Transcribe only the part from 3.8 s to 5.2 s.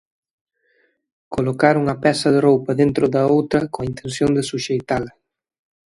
intención de suxeitala.